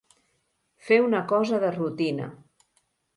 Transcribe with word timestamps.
Fer 0.87 0.97
una 1.07 1.21
cosa 1.31 1.59
de 1.65 1.69
rutina. 1.75 2.31